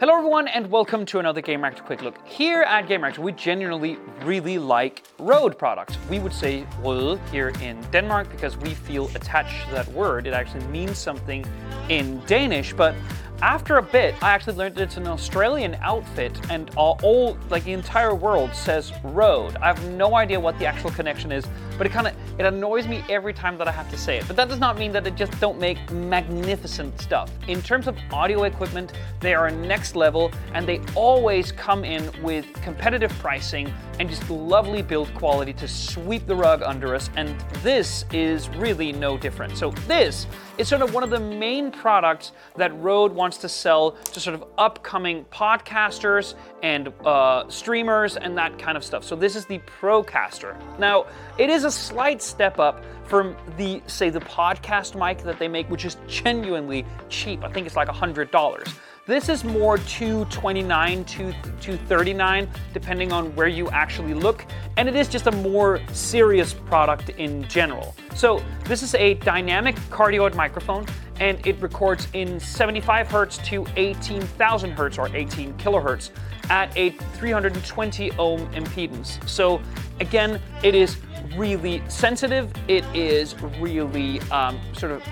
[0.00, 2.26] Hello everyone and welcome to another Gamereactor Quick Look.
[2.26, 5.98] Here at Gamereactor we genuinely really like Rode products.
[6.08, 10.26] We would say Rode here in Denmark because we feel attached to that word.
[10.26, 11.44] It actually means something
[11.90, 12.94] in Danish, but
[13.42, 17.72] after a bit, I actually learned that it's an Australian outfit, and all, like the
[17.72, 19.56] entire world says Rode.
[19.56, 21.46] I have no idea what the actual connection is,
[21.80, 24.26] but it kind of it annoys me every time that I have to say it.
[24.26, 27.30] But that does not mean that they just don't make magnificent stuff.
[27.48, 32.44] In terms of audio equipment, they are next level, and they always come in with
[32.62, 37.10] competitive pricing and just lovely build quality to sweep the rug under us.
[37.16, 39.56] And this is really no different.
[39.56, 40.26] So this
[40.56, 44.34] is sort of one of the main products that Rode wants to sell to sort
[44.34, 49.04] of upcoming podcasters and uh, streamers and that kind of stuff.
[49.04, 50.56] So this is the Procaster.
[50.78, 55.48] Now, it is a slight step up from the, say, the podcast mic that they
[55.48, 57.42] make, which is genuinely cheap.
[57.42, 58.72] I think it's like $100.
[59.06, 64.46] This is more 229 to 239 depending on where you actually look,
[64.76, 67.96] and it is just a more serious product in general.
[68.14, 70.86] So this is a dynamic cardioid microphone
[71.18, 76.10] and it records in 75 hertz to 18,000 hertz or 18 kilohertz
[76.48, 79.26] at a 320 ohm impedance.
[79.28, 79.60] So
[80.00, 80.98] again, it is
[81.36, 82.52] really sensitive.
[82.68, 85.02] It is really um, sort of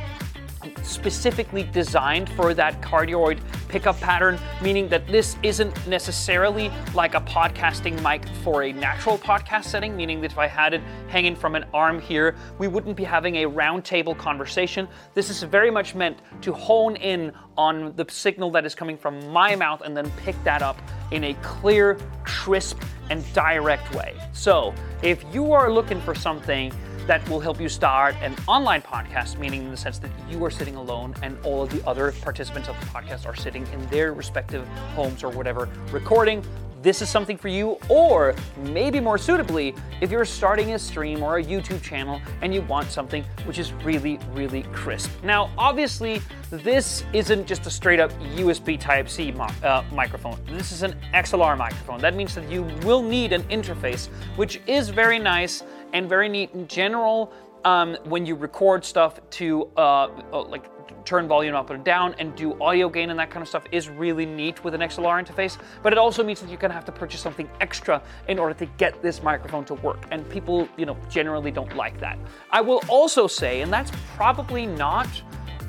[0.83, 8.03] specifically designed for that cardioid pickup pattern, meaning that this isn't necessarily like a podcasting
[8.03, 11.65] mic for a natural podcast setting, meaning that if I had it hanging from an
[11.75, 14.89] arm here, we wouldn't be having a roundtable conversation.
[15.15, 19.31] This is very much meant to hone in on the signal that is coming from
[19.31, 20.81] my mouth and then pick that up
[21.11, 24.15] in a clear, crisp, and direct way.
[24.33, 26.73] So, if you are looking for something
[27.07, 30.51] that will help you start an online podcast, meaning in the sense that you are
[30.51, 34.13] sitting alone and all of the other participants of the podcast are sitting in their
[34.13, 36.45] respective homes or whatever recording.
[36.81, 41.39] This is something for you, or maybe more suitably, if you're starting a stream or
[41.39, 45.11] a YouTube channel and you want something which is really, really crisp.
[45.25, 50.39] Now, obviously, this isn't just a straight up USB Type C uh, microphone.
[50.47, 52.01] This is an XLR microphone.
[52.01, 54.07] That means that you will need an interface,
[54.37, 57.33] which is very nice and very neat in general
[57.65, 60.65] um, when you record stuff to uh, uh, like
[61.05, 63.89] turn volume up and down and do audio gain and that kind of stuff is
[63.89, 65.57] really neat with an XLR interface.
[65.83, 68.67] But it also means that you're gonna have to purchase something extra in order to
[68.77, 70.05] get this microphone to work.
[70.11, 72.19] And people, you know, generally don't like that.
[72.51, 75.09] I will also say, and that's probably not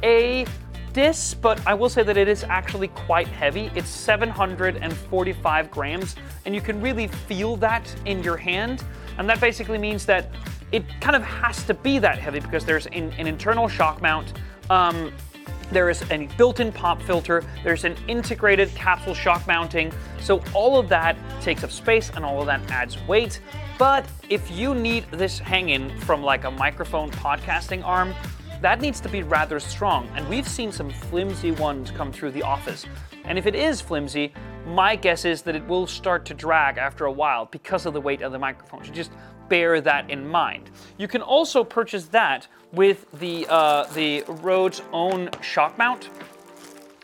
[0.04, 0.46] a
[0.92, 3.72] diss, but I will say that it is actually quite heavy.
[3.76, 8.84] It's 745 grams, and you can really feel that in your hand.
[9.18, 10.30] And that basically means that
[10.72, 14.34] it kind of has to be that heavy because there's an, an internal shock mount.
[14.70, 15.12] Um,
[15.72, 20.90] there is a built-in pop filter, there's an integrated capsule shock mounting, so all of
[20.90, 23.40] that takes up space and all of that adds weight.
[23.78, 28.16] But if you need this hanging from like a microphone podcasting arm,
[28.62, 32.44] that needs to be rather strong, and we've seen some flimsy ones come through the
[32.44, 32.86] office.
[33.24, 34.34] And if it is flimsy,
[34.66, 38.02] my guess is that it will start to drag after a while because of the
[38.02, 38.84] weight of the microphone.
[38.84, 39.12] So just
[39.50, 40.70] bear that in mind.
[40.98, 46.10] You can also purchase that with the, uh, the Rode's own shock mount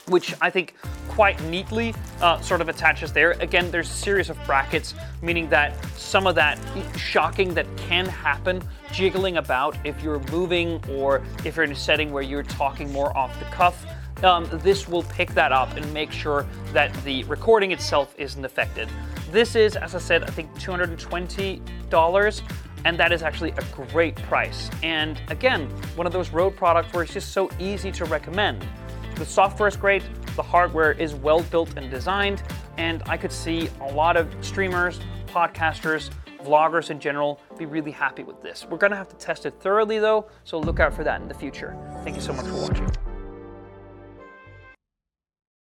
[0.07, 0.75] which I think
[1.07, 3.31] quite neatly uh, sort of attaches there.
[3.31, 6.59] Again, there's a series of brackets, meaning that some of that
[6.97, 8.61] shocking that can happen
[8.91, 13.15] jiggling about if you're moving or if you're in a setting where you're talking more
[13.17, 13.85] off the cuff.
[14.23, 18.87] Um, this will pick that up and make sure that the recording itself isn't affected.
[19.35, 22.41] This is, as I said, I think $220,
[22.85, 24.69] and that is actually a great price.
[24.81, 28.65] And again, one of those Rode products where it's just so easy to recommend.
[29.15, 30.03] The software is great,
[30.37, 32.43] the hardware is well built and designed,
[32.77, 38.23] and I could see a lot of streamers, podcasters, vloggers in general be really happy
[38.23, 38.65] with this.
[38.69, 41.33] We're gonna have to test it thoroughly though, so look out for that in the
[41.33, 41.75] future.
[42.05, 42.94] Thank you so much for watching.